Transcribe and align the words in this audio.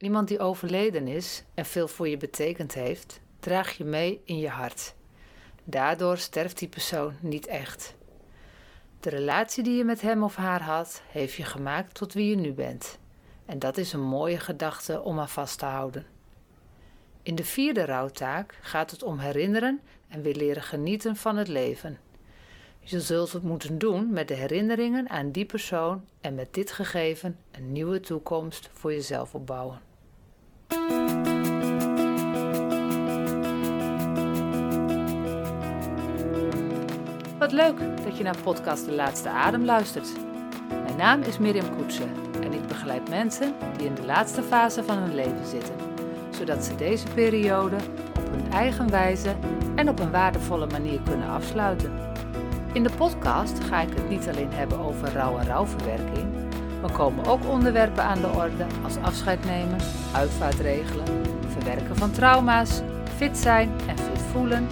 Iemand 0.00 0.28
die 0.28 0.38
overleden 0.38 1.08
is 1.08 1.44
en 1.54 1.64
veel 1.64 1.88
voor 1.88 2.08
je 2.08 2.16
betekend 2.16 2.74
heeft, 2.74 3.20
draag 3.40 3.76
je 3.76 3.84
mee 3.84 4.20
in 4.24 4.38
je 4.38 4.48
hart. 4.48 4.94
Daardoor 5.64 6.18
sterft 6.18 6.58
die 6.58 6.68
persoon 6.68 7.14
niet 7.20 7.46
echt. 7.46 7.94
De 9.00 9.10
relatie 9.10 9.62
die 9.62 9.76
je 9.76 9.84
met 9.84 10.00
hem 10.00 10.22
of 10.22 10.36
haar 10.36 10.62
had, 10.62 11.02
heeft 11.08 11.34
je 11.34 11.44
gemaakt 11.44 11.94
tot 11.94 12.12
wie 12.12 12.30
je 12.30 12.36
nu 12.36 12.52
bent. 12.52 12.98
En 13.46 13.58
dat 13.58 13.76
is 13.76 13.92
een 13.92 14.02
mooie 14.02 14.38
gedachte 14.38 15.02
om 15.02 15.18
aan 15.18 15.28
vast 15.28 15.58
te 15.58 15.64
houden. 15.64 16.06
In 17.22 17.34
de 17.34 17.44
vierde 17.44 17.84
rouwtaak 17.84 18.58
gaat 18.60 18.90
het 18.90 19.02
om 19.02 19.18
herinneren 19.18 19.80
en 20.08 20.22
weer 20.22 20.36
leren 20.36 20.62
genieten 20.62 21.16
van 21.16 21.36
het 21.36 21.48
leven. 21.48 21.98
Je 22.78 23.00
zult 23.00 23.32
het 23.32 23.42
moeten 23.42 23.78
doen 23.78 24.12
met 24.12 24.28
de 24.28 24.34
herinneringen 24.34 25.08
aan 25.08 25.30
die 25.30 25.46
persoon 25.46 26.04
en 26.20 26.34
met 26.34 26.54
dit 26.54 26.72
gegeven 26.72 27.38
een 27.50 27.72
nieuwe 27.72 28.00
toekomst 28.00 28.70
voor 28.72 28.92
jezelf 28.92 29.34
opbouwen. 29.34 29.89
Leuk 37.52 37.78
dat 38.04 38.16
je 38.16 38.22
naar 38.22 38.36
podcast 38.42 38.84
De 38.84 38.92
Laatste 38.92 39.28
Adem 39.28 39.64
luistert. 39.64 40.08
Mijn 40.68 40.96
naam 40.96 41.22
is 41.22 41.38
Mirjam 41.38 41.76
Koetsen 41.76 42.10
en 42.42 42.52
ik 42.52 42.66
begeleid 42.66 43.08
mensen 43.08 43.54
die 43.76 43.86
in 43.86 43.94
de 43.94 44.04
laatste 44.04 44.42
fase 44.42 44.84
van 44.84 44.98
hun 44.98 45.14
leven 45.14 45.46
zitten, 45.46 45.74
zodat 46.30 46.64
ze 46.64 46.74
deze 46.74 47.06
periode 47.14 47.76
op 48.18 48.30
hun 48.30 48.52
eigen 48.52 48.90
wijze 48.90 49.34
en 49.74 49.88
op 49.88 49.98
een 49.98 50.10
waardevolle 50.10 50.66
manier 50.66 51.00
kunnen 51.00 51.28
afsluiten. 51.28 51.92
In 52.72 52.82
de 52.82 52.90
podcast 52.96 53.64
ga 53.64 53.80
ik 53.80 53.94
het 53.94 54.08
niet 54.08 54.28
alleen 54.28 54.52
hebben 54.52 54.78
over 54.78 55.12
rouw 55.12 55.38
en 55.38 55.46
rouwverwerking, 55.46 56.26
maar 56.80 56.92
komen 56.92 57.26
ook 57.26 57.48
onderwerpen 57.48 58.04
aan 58.04 58.20
de 58.20 58.28
orde 58.28 58.66
als 58.84 58.96
afscheid 58.96 59.44
nemen, 59.44 59.78
uitvaartregelen, 60.12 61.06
verwerken 61.46 61.96
van 61.96 62.10
trauma's, 62.10 62.80
fit 63.16 63.38
zijn 63.38 63.70
en 63.86 63.98
fit 63.98 64.22
voelen, 64.32 64.68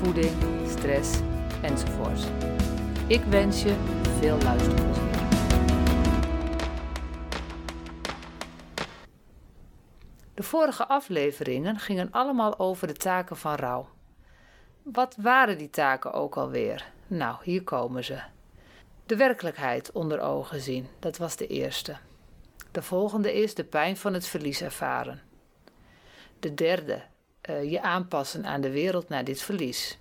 voeding, 0.00 0.32
stress 0.68 1.20
enzovoort. 1.62 2.26
Ik 3.06 3.22
wens 3.22 3.62
je 3.62 3.74
veel 4.20 4.38
luisterplezier. 4.42 5.10
De 10.34 10.42
vorige 10.42 10.86
afleveringen 10.86 11.78
gingen 11.78 12.10
allemaal 12.10 12.58
over 12.58 12.86
de 12.86 12.92
taken 12.92 13.36
van 13.36 13.54
rouw. 13.54 13.88
Wat 14.82 15.16
waren 15.18 15.58
die 15.58 15.70
taken 15.70 16.12
ook 16.12 16.36
alweer? 16.36 16.92
Nou, 17.06 17.36
hier 17.42 17.64
komen 17.64 18.04
ze. 18.04 18.20
De 19.06 19.16
werkelijkheid 19.16 19.92
onder 19.92 20.20
ogen 20.20 20.60
zien, 20.60 20.86
dat 20.98 21.16
was 21.16 21.36
de 21.36 21.46
eerste. 21.46 21.96
De 22.70 22.82
volgende 22.82 23.32
is 23.34 23.54
de 23.54 23.64
pijn 23.64 23.96
van 23.96 24.14
het 24.14 24.26
verlies 24.26 24.62
ervaren. 24.62 25.20
De 26.40 26.54
derde, 26.54 27.02
uh, 27.50 27.70
je 27.70 27.82
aanpassen 27.82 28.46
aan 28.46 28.60
de 28.60 28.70
wereld 28.70 29.08
na 29.08 29.22
dit 29.22 29.42
verlies. 29.42 29.99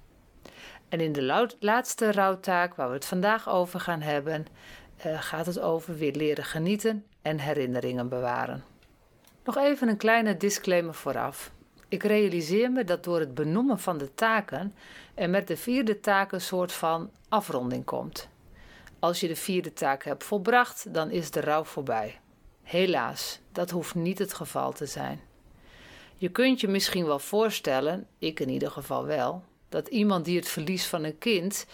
En 0.90 1.00
in 1.00 1.12
de 1.12 1.50
laatste 1.60 2.12
rouwtaak, 2.12 2.76
waar 2.76 2.88
we 2.88 2.94
het 2.94 3.06
vandaag 3.06 3.50
over 3.50 3.80
gaan 3.80 4.02
hebben, 4.02 4.46
uh, 5.06 5.22
gaat 5.22 5.46
het 5.46 5.60
over 5.60 5.98
weer 5.98 6.14
leren 6.14 6.44
genieten 6.44 7.06
en 7.22 7.40
herinneringen 7.40 8.10
bewaren. 8.10 8.64
Nog 9.44 9.58
even 9.58 9.88
een 9.88 9.98
kleine 9.98 10.38
disclaimer 10.38 10.94
vooraf. 10.94 11.52
Ik 11.88 12.04
realiseer 12.04 12.72
me 12.72 12.84
dat 12.84 13.04
door 13.04 13.20
het 13.20 13.34
benoemen 13.34 13.80
van 13.80 13.98
de 13.98 14.14
taken 14.14 14.76
er 15.14 15.30
met 15.30 15.48
de 15.48 15.58
vierde 15.58 16.00
taak 16.00 16.32
een 16.32 16.42
soort 16.42 16.72
van 16.72 17.12
afronding 17.30 17.86
komt. 17.86 18.30
Als 19.00 19.20
je 19.20 19.28
de 19.28 19.36
vierde 19.36 19.74
taak 19.74 20.04
hebt 20.04 20.24
volbracht, 20.24 20.94
dan 20.94 21.12
is 21.12 21.32
de 21.32 21.42
rouw 21.42 21.64
voorbij. 21.64 22.20
Helaas, 22.64 23.40
dat 23.52 23.70
hoeft 23.70 23.96
niet 23.96 24.20
het 24.20 24.34
geval 24.34 24.72
te 24.72 24.86
zijn. 24.86 25.22
Je 26.18 26.30
kunt 26.30 26.62
je 26.62 26.68
misschien 26.68 27.06
wel 27.06 27.20
voorstellen, 27.20 28.08
ik 28.18 28.40
in 28.40 28.50
ieder 28.50 28.72
geval 28.72 29.06
wel, 29.06 29.44
dat 29.70 29.88
iemand 29.88 30.26
die 30.26 30.38
het 30.38 30.48
verlies 30.48 30.86
van 30.86 31.04
een 31.04 31.18
kind, 31.18 31.66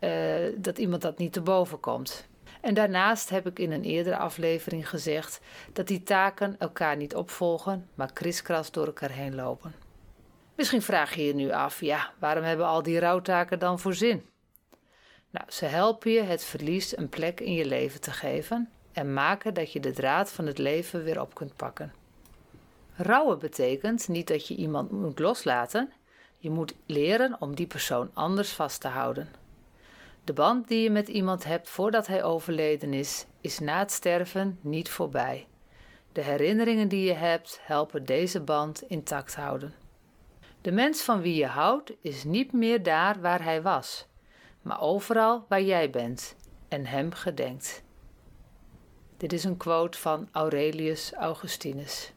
uh, 0.00 0.34
dat 0.56 0.78
iemand 0.78 1.02
dat 1.02 1.18
niet 1.18 1.32
te 1.32 1.40
boven 1.40 1.80
komt. 1.80 2.28
En 2.60 2.74
daarnaast 2.74 3.30
heb 3.30 3.46
ik 3.46 3.58
in 3.58 3.72
een 3.72 3.84
eerdere 3.84 4.16
aflevering 4.16 4.88
gezegd 4.88 5.40
dat 5.72 5.86
die 5.86 6.02
taken 6.02 6.56
elkaar 6.58 6.96
niet 6.96 7.14
opvolgen, 7.14 7.88
maar 7.94 8.12
kriskras 8.12 8.70
door 8.70 8.86
elkaar 8.86 9.10
heen 9.10 9.34
lopen. 9.34 9.74
Misschien 10.54 10.82
vraag 10.82 11.14
je 11.14 11.24
je 11.24 11.34
nu 11.34 11.50
af, 11.50 11.80
ja, 11.80 12.12
waarom 12.18 12.44
hebben 12.44 12.66
al 12.66 12.82
die 12.82 12.98
rouwtaken 12.98 13.58
dan 13.58 13.78
voor 13.78 13.94
zin? 13.94 14.22
Nou, 15.30 15.46
ze 15.48 15.64
helpen 15.64 16.10
je 16.10 16.20
het 16.20 16.44
verlies 16.44 16.96
een 16.96 17.08
plek 17.08 17.40
in 17.40 17.52
je 17.52 17.64
leven 17.64 18.00
te 18.00 18.10
geven 18.10 18.70
en 18.92 19.12
maken 19.12 19.54
dat 19.54 19.72
je 19.72 19.80
de 19.80 19.92
draad 19.92 20.32
van 20.32 20.46
het 20.46 20.58
leven 20.58 21.04
weer 21.04 21.20
op 21.20 21.34
kunt 21.34 21.56
pakken. 21.56 21.92
Rouwen 22.94 23.38
betekent 23.38 24.08
niet 24.08 24.28
dat 24.28 24.48
je 24.48 24.54
iemand 24.54 24.90
moet 24.90 25.18
loslaten, 25.18 25.92
je 26.42 26.50
moet 26.50 26.74
leren 26.86 27.36
om 27.40 27.54
die 27.54 27.66
persoon 27.66 28.10
anders 28.14 28.52
vast 28.52 28.80
te 28.80 28.88
houden. 28.88 29.28
De 30.24 30.32
band 30.32 30.68
die 30.68 30.82
je 30.82 30.90
met 30.90 31.08
iemand 31.08 31.44
hebt 31.44 31.68
voordat 31.68 32.06
hij 32.06 32.22
overleden 32.22 32.92
is, 32.92 33.26
is 33.40 33.58
na 33.58 33.78
het 33.78 33.92
sterven 33.92 34.58
niet 34.60 34.88
voorbij. 34.88 35.46
De 36.12 36.22
herinneringen 36.22 36.88
die 36.88 37.04
je 37.04 37.12
hebt 37.12 37.60
helpen 37.62 38.04
deze 38.04 38.40
band 38.40 38.82
intact 38.82 39.34
houden. 39.34 39.74
De 40.60 40.72
mens 40.72 41.02
van 41.02 41.20
wie 41.20 41.34
je 41.34 41.46
houdt 41.46 41.92
is 42.00 42.24
niet 42.24 42.52
meer 42.52 42.82
daar 42.82 43.20
waar 43.20 43.42
hij 43.42 43.62
was, 43.62 44.06
maar 44.62 44.80
overal 44.80 45.44
waar 45.48 45.62
jij 45.62 45.90
bent 45.90 46.36
en 46.68 46.86
hem 46.86 47.12
gedenkt. 47.12 47.82
Dit 49.16 49.32
is 49.32 49.44
een 49.44 49.56
quote 49.56 49.98
van 49.98 50.28
Aurelius 50.32 51.12
Augustinus. 51.12 52.12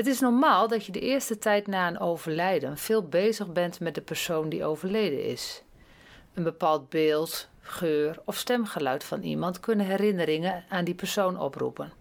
Het 0.00 0.08
is 0.08 0.20
normaal 0.20 0.68
dat 0.68 0.86
je 0.86 0.92
de 0.92 1.00
eerste 1.00 1.38
tijd 1.38 1.66
na 1.66 1.88
een 1.88 1.98
overlijden 1.98 2.78
veel 2.78 3.08
bezig 3.08 3.52
bent 3.52 3.80
met 3.80 3.94
de 3.94 4.00
persoon 4.00 4.48
die 4.48 4.64
overleden 4.64 5.24
is. 5.24 5.62
Een 6.34 6.42
bepaald 6.42 6.88
beeld, 6.88 7.48
geur 7.60 8.20
of 8.24 8.36
stemgeluid 8.36 9.04
van 9.04 9.22
iemand 9.22 9.60
kunnen 9.60 9.86
herinneringen 9.86 10.64
aan 10.68 10.84
die 10.84 10.94
persoon 10.94 11.38
oproepen. 11.38 11.92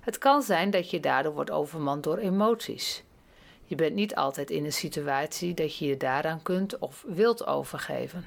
Het 0.00 0.18
kan 0.18 0.42
zijn 0.42 0.70
dat 0.70 0.90
je 0.90 1.00
daardoor 1.00 1.34
wordt 1.34 1.50
overmand 1.50 2.02
door 2.02 2.18
emoties. 2.18 3.04
Je 3.64 3.74
bent 3.74 3.94
niet 3.94 4.14
altijd 4.14 4.50
in 4.50 4.64
een 4.64 4.72
situatie 4.72 5.54
dat 5.54 5.76
je 5.76 5.86
je 5.86 5.96
daaraan 5.96 6.42
kunt 6.42 6.78
of 6.78 7.04
wilt 7.06 7.46
overgeven. 7.46 8.24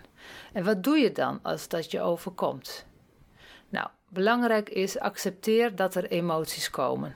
En 0.53 0.63
wat 0.63 0.83
doe 0.83 0.97
je 0.97 1.11
dan 1.11 1.39
als 1.41 1.67
dat 1.67 1.91
je 1.91 2.01
overkomt? 2.01 2.85
Nou, 3.69 3.87
belangrijk 4.09 4.69
is 4.69 4.99
accepteer 4.99 5.75
dat 5.75 5.95
er 5.95 6.05
emoties 6.05 6.69
komen. 6.69 7.15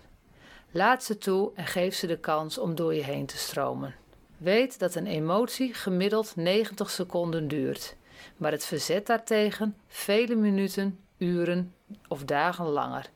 Laat 0.73 1.03
ze 1.03 1.17
toe 1.17 1.51
en 1.55 1.65
geef 1.65 1.95
ze 1.95 2.07
de 2.07 2.17
kans 2.17 2.57
om 2.57 2.75
door 2.75 2.93
je 2.93 3.03
heen 3.03 3.25
te 3.25 3.37
stromen. 3.37 3.95
Weet 4.37 4.79
dat 4.79 4.95
een 4.95 5.07
emotie 5.07 5.73
gemiddeld 5.73 6.35
90 6.35 6.89
seconden 6.89 7.47
duurt, 7.47 7.95
maar 8.37 8.51
het 8.51 8.65
verzet 8.65 9.05
daartegen 9.05 9.77
vele 9.87 10.35
minuten, 10.35 10.99
uren 11.17 11.73
of 12.07 12.23
dagen 12.23 12.65
langer. 12.65 13.09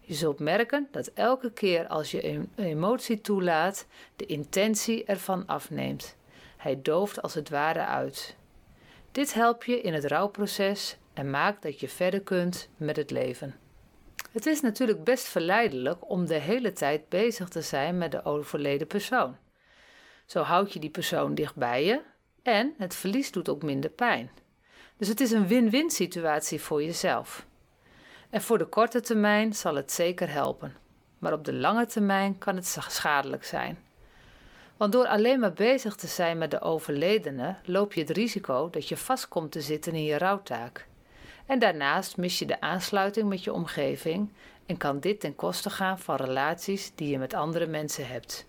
Je 0.00 0.14
zult 0.14 0.38
merken 0.38 0.88
dat 0.90 1.10
elke 1.14 1.52
keer 1.52 1.86
als 1.86 2.10
je 2.10 2.28
een 2.28 2.50
emotie 2.56 3.20
toelaat, 3.20 3.86
de 4.16 4.26
intentie 4.26 5.04
ervan 5.04 5.46
afneemt. 5.46 6.16
Hij 6.56 6.82
dooft 6.82 7.22
als 7.22 7.34
het 7.34 7.48
ware 7.48 7.84
uit. 7.84 8.36
Dit 9.12 9.34
helpt 9.34 9.64
je 9.64 9.80
in 9.80 9.94
het 9.94 10.04
rouwproces 10.04 10.96
en 11.12 11.30
maakt 11.30 11.62
dat 11.62 11.80
je 11.80 11.88
verder 11.88 12.20
kunt 12.20 12.68
met 12.76 12.96
het 12.96 13.10
leven. 13.10 13.54
Het 14.32 14.46
is 14.46 14.60
natuurlijk 14.60 15.04
best 15.04 15.26
verleidelijk 15.26 16.10
om 16.10 16.26
de 16.26 16.34
hele 16.34 16.72
tijd 16.72 17.08
bezig 17.08 17.48
te 17.48 17.62
zijn 17.62 17.98
met 17.98 18.10
de 18.10 18.24
overleden 18.24 18.86
persoon. 18.86 19.36
Zo 20.26 20.42
houd 20.42 20.72
je 20.72 20.78
die 20.78 20.90
persoon 20.90 21.34
dicht 21.34 21.54
bij 21.54 21.84
je 21.84 22.00
en 22.42 22.74
het 22.78 22.94
verlies 22.94 23.30
doet 23.30 23.48
ook 23.48 23.62
minder 23.62 23.90
pijn. 23.90 24.30
Dus 24.96 25.08
het 25.08 25.20
is 25.20 25.30
een 25.30 25.46
win-win 25.46 25.90
situatie 25.90 26.60
voor 26.60 26.82
jezelf. 26.82 27.46
En 28.30 28.42
voor 28.42 28.58
de 28.58 28.66
korte 28.66 29.00
termijn 29.00 29.54
zal 29.54 29.74
het 29.74 29.92
zeker 29.92 30.30
helpen, 30.30 30.76
maar 31.18 31.32
op 31.32 31.44
de 31.44 31.52
lange 31.52 31.86
termijn 31.86 32.38
kan 32.38 32.56
het 32.56 32.78
schadelijk 32.88 33.44
zijn. 33.44 33.78
Want 34.76 34.92
door 34.92 35.06
alleen 35.06 35.40
maar 35.40 35.52
bezig 35.52 35.94
te 35.94 36.06
zijn 36.06 36.38
met 36.38 36.50
de 36.50 36.60
overledene, 36.60 37.56
loop 37.64 37.92
je 37.92 38.00
het 38.00 38.10
risico 38.10 38.70
dat 38.70 38.88
je 38.88 38.96
vast 38.96 39.28
komt 39.28 39.52
te 39.52 39.60
zitten 39.60 39.92
in 39.92 40.04
je 40.04 40.18
rouwtaak. 40.18 40.86
En 41.46 41.58
daarnaast 41.58 42.16
mis 42.16 42.38
je 42.38 42.46
de 42.46 42.60
aansluiting 42.60 43.28
met 43.28 43.44
je 43.44 43.52
omgeving 43.52 44.32
en 44.66 44.76
kan 44.76 45.00
dit 45.00 45.20
ten 45.20 45.36
koste 45.36 45.70
gaan 45.70 45.98
van 45.98 46.16
relaties 46.16 46.92
die 46.94 47.08
je 47.08 47.18
met 47.18 47.34
andere 47.34 47.66
mensen 47.66 48.08
hebt. 48.08 48.46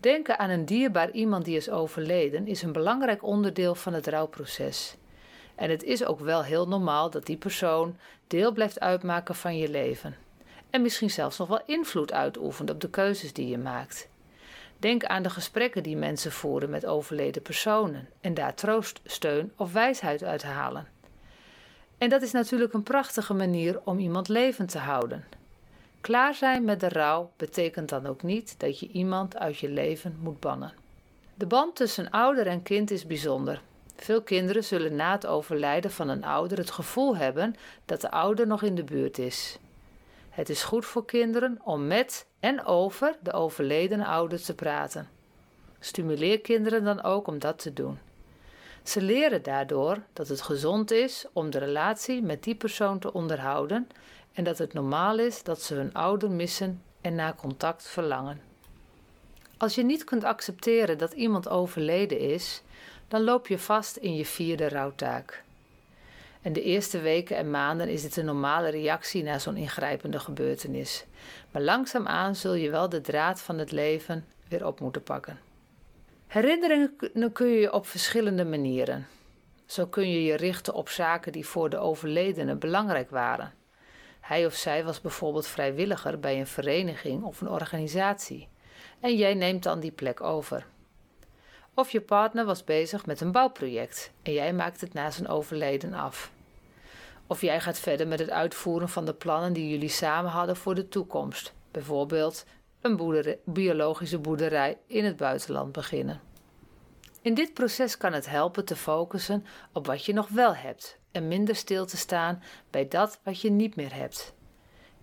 Denken 0.00 0.38
aan 0.38 0.50
een 0.50 0.64
dierbaar 0.64 1.10
iemand 1.10 1.44
die 1.44 1.56
is 1.56 1.70
overleden 1.70 2.46
is 2.46 2.62
een 2.62 2.72
belangrijk 2.72 3.22
onderdeel 3.22 3.74
van 3.74 3.92
het 3.92 4.06
rouwproces. 4.06 4.96
En 5.54 5.70
het 5.70 5.82
is 5.82 6.04
ook 6.04 6.20
wel 6.20 6.44
heel 6.44 6.68
normaal 6.68 7.10
dat 7.10 7.26
die 7.26 7.36
persoon 7.36 7.96
deel 8.26 8.52
blijft 8.52 8.80
uitmaken 8.80 9.34
van 9.34 9.56
je 9.56 9.68
leven. 9.68 10.16
En 10.70 10.82
misschien 10.82 11.10
zelfs 11.10 11.38
nog 11.38 11.48
wel 11.48 11.62
invloed 11.66 12.12
uitoefent 12.12 12.70
op 12.70 12.80
de 12.80 12.90
keuzes 12.90 13.32
die 13.32 13.48
je 13.48 13.58
maakt. 13.58 14.08
Denk 14.78 15.04
aan 15.04 15.22
de 15.22 15.30
gesprekken 15.30 15.82
die 15.82 15.96
mensen 15.96 16.32
voeren 16.32 16.70
met 16.70 16.86
overleden 16.86 17.42
personen 17.42 18.08
en 18.20 18.34
daar 18.34 18.54
troost, 18.54 19.00
steun 19.04 19.52
of 19.56 19.72
wijsheid 19.72 20.24
uit 20.24 20.42
halen. 20.42 20.91
En 22.02 22.08
dat 22.08 22.22
is 22.22 22.32
natuurlijk 22.32 22.72
een 22.72 22.82
prachtige 22.82 23.34
manier 23.34 23.80
om 23.84 23.98
iemand 23.98 24.28
levend 24.28 24.70
te 24.70 24.78
houden. 24.78 25.24
Klaar 26.00 26.34
zijn 26.34 26.64
met 26.64 26.80
de 26.80 26.88
rouw 26.88 27.30
betekent 27.36 27.88
dan 27.88 28.06
ook 28.06 28.22
niet 28.22 28.54
dat 28.60 28.78
je 28.78 28.88
iemand 28.88 29.38
uit 29.38 29.58
je 29.58 29.68
leven 29.68 30.18
moet 30.20 30.40
bannen. 30.40 30.72
De 31.34 31.46
band 31.46 31.76
tussen 31.76 32.10
ouder 32.10 32.46
en 32.46 32.62
kind 32.62 32.90
is 32.90 33.06
bijzonder. 33.06 33.62
Veel 33.96 34.22
kinderen 34.22 34.64
zullen 34.64 34.96
na 34.96 35.12
het 35.12 35.26
overlijden 35.26 35.90
van 35.90 36.08
een 36.08 36.24
ouder 36.24 36.58
het 36.58 36.70
gevoel 36.70 37.16
hebben 37.16 37.54
dat 37.84 38.00
de 38.00 38.10
ouder 38.10 38.46
nog 38.46 38.62
in 38.62 38.74
de 38.74 38.84
buurt 38.84 39.18
is. 39.18 39.58
Het 40.30 40.48
is 40.48 40.62
goed 40.62 40.86
voor 40.86 41.04
kinderen 41.04 41.60
om 41.64 41.86
met 41.86 42.26
en 42.40 42.64
over 42.64 43.16
de 43.20 43.32
overledene 43.32 44.06
ouder 44.06 44.42
te 44.42 44.54
praten. 44.54 45.08
Stimuleer 45.80 46.40
kinderen 46.40 46.84
dan 46.84 47.02
ook 47.02 47.26
om 47.26 47.38
dat 47.38 47.58
te 47.58 47.72
doen. 47.72 47.98
Ze 48.84 49.02
leren 49.02 49.42
daardoor 49.42 50.02
dat 50.12 50.28
het 50.28 50.40
gezond 50.40 50.90
is 50.90 51.26
om 51.32 51.50
de 51.50 51.58
relatie 51.58 52.22
met 52.22 52.42
die 52.42 52.54
persoon 52.54 52.98
te 52.98 53.12
onderhouden 53.12 53.88
en 54.32 54.44
dat 54.44 54.58
het 54.58 54.72
normaal 54.72 55.18
is 55.18 55.42
dat 55.42 55.62
ze 55.62 55.74
hun 55.74 55.94
ouder 55.94 56.30
missen 56.30 56.82
en 57.00 57.14
naar 57.14 57.34
contact 57.34 57.88
verlangen. 57.88 58.40
Als 59.56 59.74
je 59.74 59.82
niet 59.82 60.04
kunt 60.04 60.24
accepteren 60.24 60.98
dat 60.98 61.12
iemand 61.12 61.48
overleden 61.48 62.18
is, 62.18 62.62
dan 63.08 63.24
loop 63.24 63.46
je 63.46 63.58
vast 63.58 63.96
in 63.96 64.14
je 64.14 64.26
vierde 64.26 64.68
rouwtaak. 64.68 65.44
En 66.42 66.52
de 66.52 66.62
eerste 66.62 67.00
weken 67.00 67.36
en 67.36 67.50
maanden 67.50 67.88
is 67.88 68.02
dit 68.02 68.16
een 68.16 68.24
normale 68.24 68.68
reactie 68.68 69.22
na 69.22 69.38
zo'n 69.38 69.56
ingrijpende 69.56 70.18
gebeurtenis. 70.18 71.04
Maar 71.50 71.62
langzaamaan 71.62 72.36
zul 72.36 72.54
je 72.54 72.70
wel 72.70 72.88
de 72.88 73.00
draad 73.00 73.40
van 73.40 73.58
het 73.58 73.72
leven 73.72 74.24
weer 74.48 74.66
op 74.66 74.80
moeten 74.80 75.02
pakken. 75.02 75.51
Herinneringen 76.32 76.96
kun 77.32 77.48
je 77.48 77.72
op 77.72 77.86
verschillende 77.86 78.44
manieren. 78.44 79.06
Zo 79.66 79.86
kun 79.86 80.10
je 80.10 80.24
je 80.24 80.36
richten 80.36 80.74
op 80.74 80.88
zaken 80.88 81.32
die 81.32 81.46
voor 81.46 81.70
de 81.70 81.78
overledene 81.78 82.54
belangrijk 82.54 83.10
waren. 83.10 83.52
Hij 84.20 84.46
of 84.46 84.54
zij 84.54 84.84
was 84.84 85.00
bijvoorbeeld 85.00 85.46
vrijwilliger 85.46 86.20
bij 86.20 86.38
een 86.38 86.46
vereniging 86.46 87.22
of 87.22 87.40
een 87.40 87.48
organisatie 87.48 88.48
en 89.00 89.16
jij 89.16 89.34
neemt 89.34 89.62
dan 89.62 89.80
die 89.80 89.90
plek 89.90 90.20
over. 90.20 90.66
Of 91.74 91.90
je 91.90 92.00
partner 92.00 92.44
was 92.44 92.64
bezig 92.64 93.06
met 93.06 93.20
een 93.20 93.32
bouwproject 93.32 94.12
en 94.22 94.32
jij 94.32 94.52
maakt 94.52 94.80
het 94.80 94.92
na 94.92 95.10
zijn 95.10 95.28
overleden 95.28 95.94
af. 95.94 96.32
Of 97.26 97.40
jij 97.40 97.60
gaat 97.60 97.78
verder 97.78 98.06
met 98.06 98.18
het 98.18 98.30
uitvoeren 98.30 98.88
van 98.88 99.04
de 99.04 99.14
plannen 99.14 99.52
die 99.52 99.68
jullie 99.68 99.88
samen 99.88 100.30
hadden 100.30 100.56
voor 100.56 100.74
de 100.74 100.88
toekomst, 100.88 101.52
bijvoorbeeld 101.70 102.44
een 102.82 103.36
biologische 103.44 104.18
boerderij 104.18 104.78
in 104.86 105.04
het 105.04 105.16
buitenland 105.16 105.72
beginnen. 105.72 106.20
In 107.20 107.34
dit 107.34 107.54
proces 107.54 107.96
kan 107.96 108.12
het 108.12 108.28
helpen 108.28 108.64
te 108.64 108.76
focussen 108.76 109.44
op 109.72 109.86
wat 109.86 110.04
je 110.04 110.12
nog 110.12 110.28
wel 110.28 110.54
hebt 110.54 110.98
en 111.10 111.28
minder 111.28 111.56
stil 111.56 111.86
te 111.86 111.96
staan 111.96 112.42
bij 112.70 112.88
dat 112.88 113.20
wat 113.24 113.40
je 113.40 113.50
niet 113.50 113.76
meer 113.76 113.94
hebt. 113.94 114.34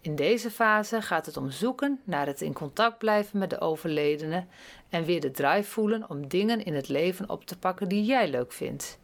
In 0.02 0.16
deze 0.16 0.52
fase 0.52 1.02
gaat 1.02 1.26
het 1.26 1.38
om 1.38 1.52
zoeken 1.52 2.00
naar 2.04 2.26
het 2.26 2.42
in 2.42 2.54
contact 2.54 2.98
blijven 2.98 3.40
met 3.40 3.50
de 3.50 3.60
overledene 3.60 4.46
en 4.90 5.04
weer 5.04 5.22
de 5.22 5.32
drive 5.32 5.70
voelen 5.70 6.10
om 6.10 6.28
dingen 6.28 6.64
in 6.64 6.74
het 6.74 6.88
leven 6.88 7.30
op 7.30 7.46
te 7.46 7.58
pakken 7.58 7.88
die 7.88 8.04
jij 8.04 8.30
leuk 8.30 8.52
vindt. 8.52 9.00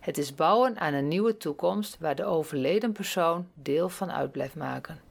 Het 0.00 0.18
is 0.18 0.34
bouwen 0.34 0.78
aan 0.78 0.94
een 0.94 1.08
nieuwe 1.08 1.36
toekomst 1.36 1.98
waar 1.98 2.14
de 2.14 2.24
overleden 2.24 2.92
persoon 2.92 3.48
deel 3.54 3.88
van 3.88 4.12
uit 4.12 4.32
blijft 4.32 4.56
maken. 4.56 5.09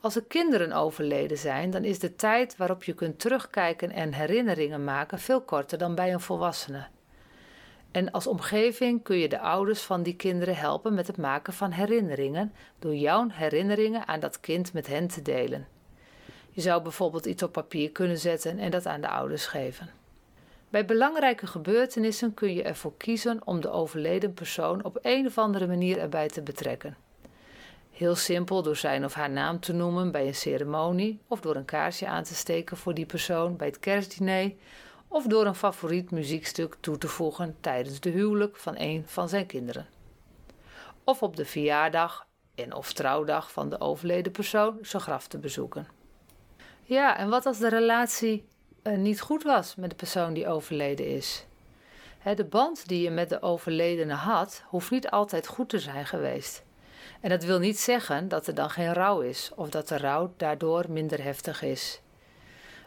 Als 0.00 0.16
er 0.16 0.24
kinderen 0.24 0.72
overleden 0.72 1.38
zijn, 1.38 1.70
dan 1.70 1.84
is 1.84 1.98
de 1.98 2.16
tijd 2.16 2.56
waarop 2.56 2.84
je 2.84 2.92
kunt 2.94 3.18
terugkijken 3.18 3.90
en 3.90 4.12
herinneringen 4.12 4.84
maken 4.84 5.18
veel 5.18 5.40
korter 5.40 5.78
dan 5.78 5.94
bij 5.94 6.12
een 6.12 6.20
volwassene. 6.20 6.86
En 7.90 8.10
als 8.10 8.26
omgeving 8.26 9.02
kun 9.02 9.16
je 9.16 9.28
de 9.28 9.38
ouders 9.38 9.82
van 9.82 10.02
die 10.02 10.16
kinderen 10.16 10.56
helpen 10.56 10.94
met 10.94 11.06
het 11.06 11.16
maken 11.16 11.52
van 11.52 11.70
herinneringen 11.70 12.52
door 12.78 12.94
jouw 12.94 13.28
herinneringen 13.28 14.06
aan 14.06 14.20
dat 14.20 14.40
kind 14.40 14.72
met 14.72 14.86
hen 14.86 15.06
te 15.06 15.22
delen. 15.22 15.66
Je 16.50 16.60
zou 16.60 16.82
bijvoorbeeld 16.82 17.26
iets 17.26 17.42
op 17.42 17.52
papier 17.52 17.90
kunnen 17.90 18.18
zetten 18.18 18.58
en 18.58 18.70
dat 18.70 18.86
aan 18.86 19.00
de 19.00 19.08
ouders 19.08 19.46
geven. 19.46 19.90
Bij 20.68 20.84
belangrijke 20.84 21.46
gebeurtenissen 21.46 22.34
kun 22.34 22.54
je 22.54 22.62
ervoor 22.62 22.96
kiezen 22.96 23.40
om 23.44 23.60
de 23.60 23.70
overleden 23.70 24.34
persoon 24.34 24.84
op 24.84 24.98
een 25.02 25.26
of 25.26 25.38
andere 25.38 25.66
manier 25.66 25.98
erbij 25.98 26.28
te 26.28 26.42
betrekken. 26.42 26.96
Heel 27.96 28.14
simpel 28.14 28.62
door 28.62 28.76
zijn 28.76 29.04
of 29.04 29.14
haar 29.14 29.30
naam 29.30 29.60
te 29.60 29.72
noemen 29.72 30.12
bij 30.12 30.26
een 30.26 30.34
ceremonie 30.34 31.20
of 31.28 31.40
door 31.40 31.56
een 31.56 31.64
kaarsje 31.64 32.06
aan 32.06 32.22
te 32.22 32.34
steken 32.34 32.76
voor 32.76 32.94
die 32.94 33.06
persoon 33.06 33.56
bij 33.56 33.66
het 33.66 33.78
kerstdiner 33.78 34.52
of 35.08 35.24
door 35.24 35.46
een 35.46 35.54
favoriet 35.54 36.10
muziekstuk 36.10 36.76
toe 36.80 36.98
te 36.98 37.08
voegen 37.08 37.56
tijdens 37.60 38.00
de 38.00 38.10
huwelijk 38.10 38.56
van 38.56 38.74
een 38.76 39.04
van 39.06 39.28
zijn 39.28 39.46
kinderen. 39.46 39.86
Of 41.04 41.22
op 41.22 41.36
de 41.36 41.44
verjaardag 41.44 42.26
en 42.54 42.74
of 42.74 42.92
trouwdag 42.92 43.52
van 43.52 43.68
de 43.68 43.80
overleden 43.80 44.32
persoon 44.32 44.78
zijn 44.82 45.02
graf 45.02 45.26
te 45.26 45.38
bezoeken. 45.38 45.88
Ja, 46.82 47.16
en 47.16 47.28
wat 47.28 47.46
als 47.46 47.58
de 47.58 47.68
relatie 47.68 48.48
uh, 48.82 48.96
niet 48.96 49.20
goed 49.20 49.42
was 49.42 49.74
met 49.74 49.90
de 49.90 49.96
persoon 49.96 50.32
die 50.32 50.48
overleden 50.48 51.06
is? 51.06 51.46
de 52.34 52.44
band 52.44 52.88
die 52.88 53.02
je 53.02 53.10
met 53.10 53.28
de 53.28 53.42
overledene 53.42 54.14
had, 54.14 54.62
hoeft 54.66 54.90
niet 54.90 55.10
altijd 55.10 55.46
goed 55.46 55.68
te 55.68 55.78
zijn 55.78 56.06
geweest. 56.06 56.65
En 57.20 57.30
dat 57.30 57.44
wil 57.44 57.58
niet 57.58 57.78
zeggen 57.78 58.28
dat 58.28 58.46
er 58.46 58.54
dan 58.54 58.70
geen 58.70 58.92
rouw 58.92 59.20
is 59.20 59.52
of 59.54 59.68
dat 59.68 59.88
de 59.88 59.96
rouw 59.96 60.32
daardoor 60.36 60.84
minder 60.88 61.22
heftig 61.22 61.62
is. 61.62 62.00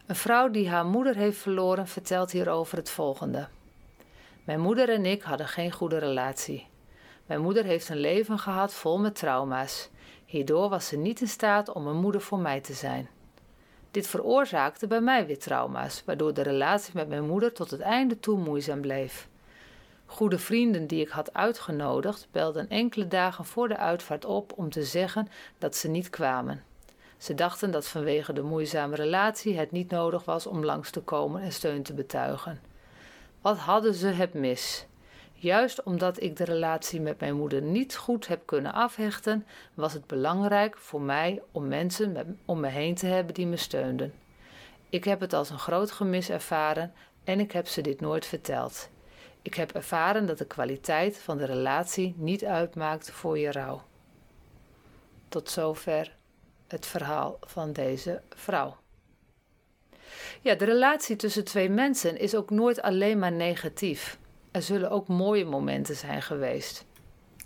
Een 0.05 0.15
vrouw 0.15 0.49
die 0.49 0.69
haar 0.69 0.85
moeder 0.85 1.15
heeft 1.15 1.37
verloren 1.37 1.87
vertelt 1.87 2.31
hierover 2.31 2.77
het 2.77 2.89
volgende. 2.89 3.47
Mijn 4.43 4.59
moeder 4.59 4.89
en 4.89 5.05
ik 5.05 5.21
hadden 5.21 5.47
geen 5.47 5.71
goede 5.71 5.97
relatie. 5.97 6.67
Mijn 7.25 7.41
moeder 7.41 7.63
heeft 7.63 7.89
een 7.89 7.99
leven 7.99 8.39
gehad 8.39 8.73
vol 8.73 8.99
met 8.99 9.15
trauma's. 9.15 9.89
Hierdoor 10.25 10.69
was 10.69 10.87
ze 10.87 10.97
niet 10.97 11.21
in 11.21 11.27
staat 11.27 11.73
om 11.73 11.87
een 11.87 11.99
moeder 11.99 12.21
voor 12.21 12.39
mij 12.39 12.61
te 12.61 12.73
zijn. 12.73 13.09
Dit 13.91 14.07
veroorzaakte 14.07 14.87
bij 14.87 15.01
mij 15.01 15.25
weer 15.25 15.39
trauma's, 15.39 16.03
waardoor 16.05 16.33
de 16.33 16.41
relatie 16.41 16.93
met 16.95 17.07
mijn 17.07 17.27
moeder 17.27 17.53
tot 17.53 17.71
het 17.71 17.79
einde 17.79 18.19
toe 18.19 18.37
moeizaam 18.37 18.81
bleef. 18.81 19.27
Goede 20.11 20.39
vrienden 20.39 20.87
die 20.87 21.01
ik 21.01 21.09
had 21.09 21.33
uitgenodigd 21.33 22.27
belden 22.31 22.69
enkele 22.69 23.07
dagen 23.07 23.45
voor 23.45 23.67
de 23.67 23.77
uitvaart 23.77 24.25
op 24.25 24.53
om 24.55 24.69
te 24.69 24.83
zeggen 24.83 25.27
dat 25.57 25.75
ze 25.75 25.87
niet 25.87 26.09
kwamen. 26.09 26.63
Ze 27.17 27.33
dachten 27.35 27.71
dat 27.71 27.87
vanwege 27.87 28.33
de 28.33 28.41
moeizame 28.41 28.95
relatie 28.95 29.57
het 29.57 29.71
niet 29.71 29.89
nodig 29.89 30.25
was 30.25 30.47
om 30.47 30.65
langs 30.65 30.91
te 30.91 31.01
komen 31.01 31.41
en 31.41 31.51
steun 31.51 31.83
te 31.83 31.93
betuigen. 31.93 32.59
Wat 33.41 33.57
hadden 33.57 33.93
ze 33.93 34.07
het 34.07 34.33
mis? 34.33 34.85
Juist 35.33 35.83
omdat 35.83 36.21
ik 36.21 36.37
de 36.37 36.43
relatie 36.43 37.01
met 37.01 37.19
mijn 37.19 37.35
moeder 37.35 37.61
niet 37.61 37.95
goed 37.95 38.27
heb 38.27 38.41
kunnen 38.45 38.73
afhechten, 38.73 39.45
was 39.73 39.93
het 39.93 40.07
belangrijk 40.07 40.77
voor 40.77 41.01
mij 41.01 41.41
om 41.51 41.67
mensen 41.67 42.39
om 42.45 42.59
me 42.59 42.67
heen 42.67 42.95
te 42.95 43.05
hebben 43.05 43.33
die 43.33 43.47
me 43.47 43.57
steunden. 43.57 44.13
Ik 44.89 45.03
heb 45.03 45.19
het 45.19 45.33
als 45.33 45.49
een 45.49 45.59
groot 45.59 45.91
gemis 45.91 46.29
ervaren 46.29 46.93
en 47.23 47.39
ik 47.39 47.51
heb 47.51 47.67
ze 47.67 47.81
dit 47.81 48.01
nooit 48.01 48.25
verteld. 48.25 48.89
Ik 49.41 49.53
heb 49.53 49.71
ervaren 49.71 50.25
dat 50.25 50.37
de 50.37 50.45
kwaliteit 50.45 51.17
van 51.17 51.37
de 51.37 51.45
relatie 51.45 52.13
niet 52.17 52.45
uitmaakt 52.45 53.11
voor 53.11 53.37
je 53.37 53.51
rouw. 53.51 53.81
Tot 55.29 55.49
zover 55.49 56.15
het 56.67 56.85
verhaal 56.85 57.37
van 57.41 57.73
deze 57.73 58.21
vrouw. 58.29 58.77
Ja, 60.41 60.55
de 60.55 60.65
relatie 60.65 61.15
tussen 61.15 61.43
twee 61.43 61.69
mensen 61.69 62.19
is 62.19 62.35
ook 62.35 62.49
nooit 62.49 62.81
alleen 62.81 63.19
maar 63.19 63.31
negatief. 63.31 64.19
Er 64.51 64.61
zullen 64.61 64.89
ook 64.89 65.07
mooie 65.07 65.45
momenten 65.45 65.95
zijn 65.95 66.21
geweest. 66.21 66.85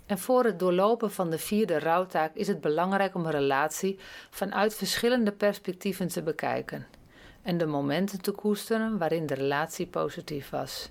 En 0.06 0.18
voor 0.18 0.44
het 0.44 0.58
doorlopen 0.58 1.10
van 1.10 1.30
de 1.30 1.38
vierde 1.38 1.78
rouwtaak 1.78 2.34
is 2.34 2.46
het 2.46 2.60
belangrijk 2.60 3.14
om 3.14 3.24
een 3.24 3.30
relatie 3.30 3.98
vanuit 4.30 4.74
verschillende 4.74 5.32
perspectieven 5.32 6.08
te 6.08 6.22
bekijken 6.22 6.86
en 7.42 7.58
de 7.58 7.66
momenten 7.66 8.20
te 8.20 8.30
koesteren 8.30 8.98
waarin 8.98 9.26
de 9.26 9.34
relatie 9.34 9.86
positief 9.86 10.50
was. 10.50 10.90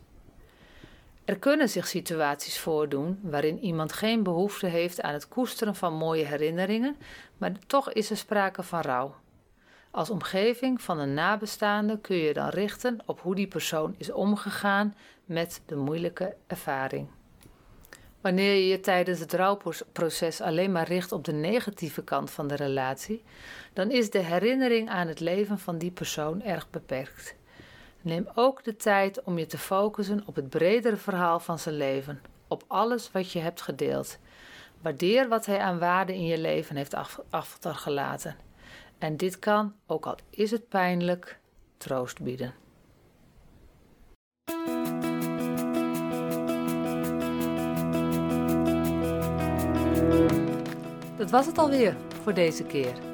Er 1.25 1.39
kunnen 1.39 1.70
zich 1.70 1.88
situaties 1.88 2.60
voordoen 2.60 3.20
waarin 3.22 3.60
iemand 3.60 3.94
geen 3.94 4.24
behoefte 4.24 4.68
heeft 4.68 5.01
aan 5.01 5.13
het 5.13 5.27
koesteren 5.27 5.75
van 5.75 5.94
mooie 5.94 6.25
herinneringen, 6.25 6.96
maar 7.38 7.51
toch 7.68 7.92
is 7.92 8.10
er 8.10 8.18
sprake 8.18 8.63
van 8.63 8.82
rouw. 8.82 9.15
Als 9.92 10.10
omgeving 10.10 10.82
van 10.82 11.00
een 11.00 11.13
nabestaande 11.13 12.00
kun 12.00 12.15
je 12.15 12.34
dan 12.34 12.50
richten 12.50 13.00
op 13.06 13.20
hoe 13.20 13.36
die 13.36 13.48
persoon 13.48 13.96
is 13.98 14.12
omgegaan 14.12 14.96
met 15.25 15.62
de 15.65 15.75
moeilijke 15.75 16.36
ervaring. 16.48 17.08
Wanneer 18.22 18.53
je 18.53 18.68
je 18.68 18.80
tijdens 18.80 19.20
het 19.20 19.34
rouwproces 19.34 20.42
alleen 20.42 20.72
maar 20.72 20.88
richt 20.88 21.12
op 21.12 21.24
de 21.24 21.34
negatieve 21.34 22.03
kant 22.03 22.32
van 22.32 22.48
de 22.48 22.56
relatie, 22.56 23.24
dan 23.74 23.92
is 23.92 24.10
de 24.10 24.20
herinnering 24.20 24.89
aan 24.89 25.08
het 25.08 25.20
leven 25.20 25.60
van 25.60 25.77
die 25.77 25.92
persoon 25.92 26.42
erg 26.42 26.70
beperkt. 26.70 27.36
Neem 28.03 28.27
ook 28.36 28.63
de 28.63 28.75
tijd 28.75 29.24
om 29.24 29.38
je 29.38 29.45
te 29.45 29.57
focussen 29.57 30.24
op 30.25 30.36
het 30.36 30.50
bredere 30.50 30.98
verhaal 30.98 31.39
van 31.39 31.60
zijn 31.60 31.77
leven, 31.77 32.22
op 32.48 32.63
alles 32.67 33.12
wat 33.12 33.31
je 33.31 33.39
hebt 33.39 33.62
gedeeld. 33.62 34.17
Waardeer 34.81 35.27
wat 35.27 35.45
hij 35.45 35.60
aan 35.60 35.79
waarde 35.79 36.13
in 36.13 36.25
je 36.25 36.38
leven 36.38 36.75
heeft 36.75 36.95
achtergelaten. 37.29 38.36
En 38.98 39.17
dit 39.17 39.39
kan, 39.39 39.74
ook 39.86 40.05
al 40.05 40.17
is 40.29 40.51
het 40.51 40.69
pijnlijk, 40.69 41.39
troost 41.77 42.22
bieden. 42.22 42.53
Dat 51.17 51.29
was 51.29 51.45
het 51.45 51.57
alweer 51.57 51.95
voor 52.24 52.33
deze 52.33 52.63
keer. 52.63 53.12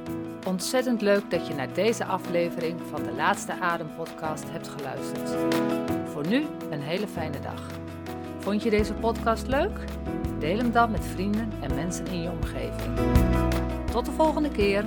Ontzettend 0.50 1.02
leuk 1.02 1.32
dat 1.32 1.48
je 1.48 1.54
naar 1.54 1.74
deze 1.74 2.06
aflevering 2.06 2.80
van 2.90 3.04
de 3.04 3.12
Laatste 3.12 3.60
Adem 3.60 3.96
podcast 3.96 4.44
hebt 4.52 4.68
geluisterd. 4.68 5.30
Voor 6.12 6.28
nu 6.28 6.46
een 6.70 6.82
hele 6.82 7.08
fijne 7.08 7.40
dag. 7.40 7.62
Vond 8.40 8.64
je 8.64 8.70
deze 8.70 8.94
podcast 8.94 9.48
leuk? 9.48 9.80
Deel 10.40 10.58
hem 10.58 10.72
dan 10.72 10.92
met 10.92 11.06
vrienden 11.06 11.52
en 11.62 11.76
mensen 11.76 12.08
in 12.08 12.22
je 12.22 12.30
omgeving. 12.30 12.98
Tot 13.92 14.06
de 14.06 14.12
volgende 14.12 14.50
keer. 14.50 14.86